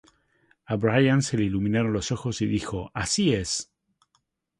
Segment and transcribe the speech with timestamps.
[0.65, 3.71] A Brian se le iluminaron los ojos y dijo 'Así es.